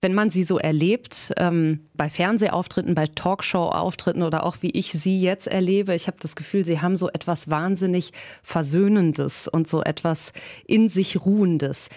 [0.00, 5.20] Wenn man sie so erlebt, ähm, bei Fernsehauftritten, bei Talkshow-Auftritten oder auch wie ich sie
[5.20, 8.12] jetzt erlebe, ich habe das Gefühl, sie haben so etwas wahnsinnig
[8.44, 10.32] Versöhnendes und so etwas
[10.66, 11.88] in sich Ruhendes.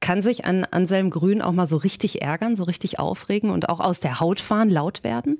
[0.00, 3.80] Kann sich an Anselm Grün auch mal so richtig ärgern, so richtig aufregen und auch
[3.80, 5.38] aus der Haut fahren, laut werden?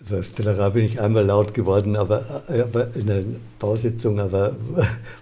[0.00, 3.24] Also als Stellerar bin ich einmal laut geworden, aber, aber in der
[3.58, 4.56] Bausitzung, aber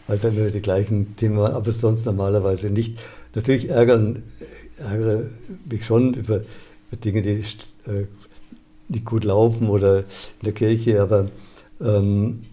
[0.07, 2.99] weil dann nur die gleichen Themen waren, aber sonst normalerweise nicht.
[3.35, 4.23] Natürlich ärgern,
[4.79, 5.25] ärgere
[5.69, 8.07] mich schon über, über Dinge, die äh,
[8.89, 11.29] nicht gut laufen oder in der Kirche, aber
[11.81, 12.45] ähm,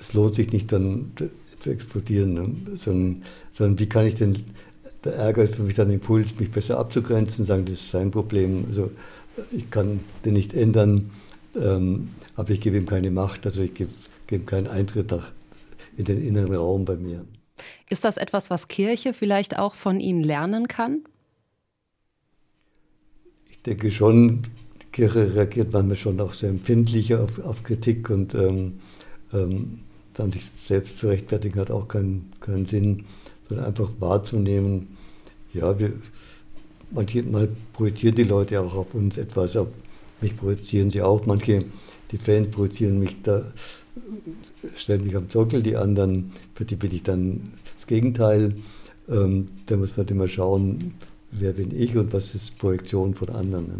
[0.00, 1.12] es lohnt sich nicht dann
[1.60, 2.76] zu explodieren, ne?
[2.76, 4.44] sondern, sondern wie kann ich denn
[5.04, 8.64] der Ärger ist für mich dann Impuls, mich besser abzugrenzen, sagen, das ist sein Problem.
[8.68, 8.90] Also
[9.52, 11.10] ich kann den nicht ändern,
[11.56, 13.90] ähm, aber ich gebe ihm keine Macht, also ich gebe,
[14.26, 15.32] gebe keinen Eintritt nach,
[15.96, 17.24] in den inneren Raum bei mir.
[17.88, 21.04] Ist das etwas, was Kirche vielleicht auch von Ihnen lernen kann?
[23.50, 24.42] Ich denke schon,
[24.82, 28.80] die Kirche reagiert manchmal schon auch sehr empfindlich auf, auf Kritik und ähm,
[29.32, 29.80] ähm,
[30.14, 33.04] dann sich selbst zu rechtfertigen hat auch keinen, keinen Sinn,
[33.48, 34.93] sondern einfach wahrzunehmen,
[35.54, 35.92] ja, wir,
[36.90, 39.56] manchmal projizieren die Leute auch auf uns etwas.
[39.56, 39.68] Auf
[40.20, 41.26] mich projizieren sie auch.
[41.26, 41.64] Manche,
[42.10, 43.52] die Fans projizieren mich da,
[44.74, 48.54] stellen mich am Zockel, die anderen, für die bin ich dann das Gegenteil.
[49.08, 50.94] Ähm, da muss man immer schauen,
[51.30, 53.66] wer bin ich und was ist Projektion von anderen.
[53.66, 53.76] Ne?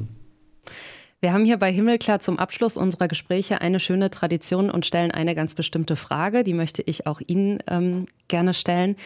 [1.21, 5.35] Wir haben hier bei Himmelklar zum Abschluss unserer Gespräche eine schöne Tradition und stellen eine
[5.35, 6.45] ganz bestimmte Frage.
[6.45, 8.97] Die möchte ich auch Ihnen ähm, gerne stellen.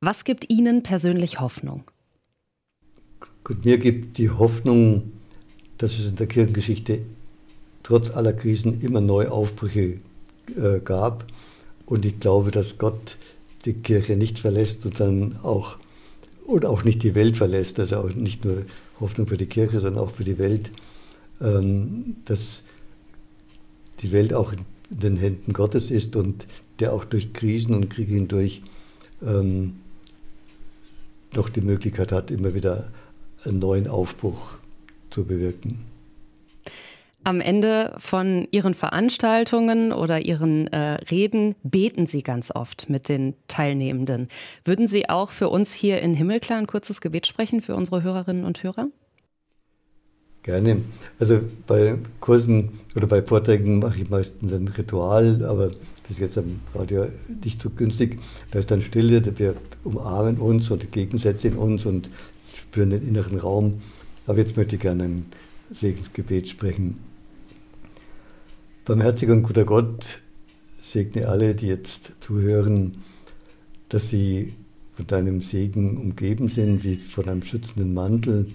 [0.00, 1.84] Was gibt Ihnen persönlich Hoffnung?
[3.44, 5.12] Gut, mir gibt die Hoffnung,
[5.78, 7.02] dass es in der Kirchengeschichte
[7.82, 9.98] trotz aller Krisen immer neue Aufbrüche
[10.54, 11.26] äh, gab.
[11.86, 13.16] Und ich glaube, dass Gott
[13.64, 15.78] die Kirche nicht verlässt und dann auch,
[16.44, 17.80] und auch nicht die Welt verlässt.
[17.80, 18.64] Also auch nicht nur
[19.00, 20.72] Hoffnung für die Kirche, sondern auch für die Welt.
[21.40, 22.64] Ähm, dass
[24.00, 24.58] die Welt auch in
[24.90, 26.46] den Händen Gottes ist und
[26.80, 28.62] der auch durch Krisen und Kriege hindurch
[29.22, 29.76] ähm,
[31.36, 32.88] noch die Möglichkeit hat, immer wieder
[33.44, 34.56] einen neuen Aufbruch
[35.10, 35.84] zu bewirken.
[37.24, 43.34] Am Ende von Ihren Veranstaltungen oder Ihren äh, Reden beten Sie ganz oft mit den
[43.48, 44.28] Teilnehmenden.
[44.64, 48.44] Würden Sie auch für uns hier in Himmelklar ein kurzes Gebet sprechen für unsere Hörerinnen
[48.44, 48.90] und Hörer?
[50.44, 50.82] Gerne.
[51.18, 55.72] Also bei Kursen oder bei Vorträgen mache ich meistens ein Ritual, aber
[56.06, 57.08] das ist jetzt am Radio
[57.42, 58.20] nicht so günstig.
[58.52, 62.10] Da ist dann Stille, wir umarmen uns und Gegensätze in uns und
[62.54, 63.82] spüren den inneren Raum.
[64.26, 65.26] Aber jetzt möchte ich gerne ein
[65.74, 66.98] Segensgebet sprechen.
[68.84, 70.20] Barmherziger und guter Gott,
[70.80, 72.92] segne alle, die jetzt zuhören,
[73.88, 74.54] dass sie
[74.94, 78.46] von deinem Segen umgeben sind, wie von einem schützenden Mantel,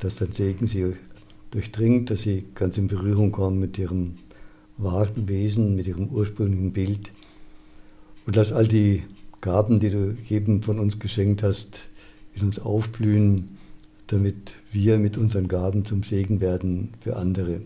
[0.00, 0.94] dass dein Segen sie
[1.52, 4.16] durchdringt, dass sie ganz in Berührung kommen mit ihrem
[4.76, 7.12] wahren Wesen mit ihrem ursprünglichen Bild.
[8.26, 9.02] Und lass all die
[9.40, 11.78] Gaben, die du jedem von uns geschenkt hast,
[12.34, 13.58] in uns aufblühen,
[14.06, 17.60] damit wir mit unseren Gaben zum Segen werden für andere.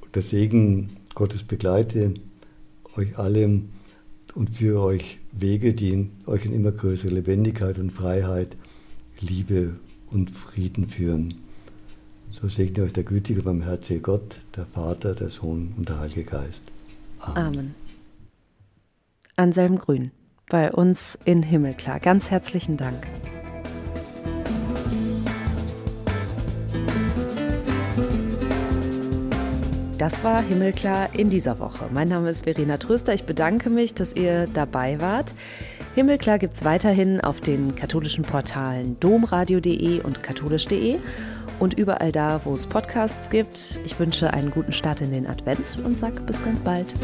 [0.00, 2.14] Und der Segen Gottes begleite
[2.96, 3.62] euch alle
[4.34, 8.56] und führe euch Wege, die euch in immer größere Lebendigkeit und Freiheit,
[9.20, 9.76] Liebe
[10.10, 11.45] und Frieden führen.
[12.40, 16.64] So segne euch der gütige, barmherzige Gott, der Vater, der Sohn und der Heilige Geist.
[17.20, 17.46] Amen.
[17.46, 17.74] Amen.
[19.36, 20.10] Anselm Grün,
[20.50, 21.98] bei uns in Himmelklar.
[21.98, 23.06] Ganz herzlichen Dank.
[29.98, 31.86] Das war Himmelklar in dieser Woche.
[31.90, 33.14] Mein Name ist Verena Tröster.
[33.14, 35.32] Ich bedanke mich, dass ihr dabei wart.
[35.94, 40.98] Himmelklar gibt es weiterhin auf den katholischen Portalen domradio.de und katholisch.de
[41.60, 43.80] und überall da, wo es Podcasts gibt.
[43.86, 46.94] Ich wünsche einen guten Start in den Advent und sage bis ganz bald.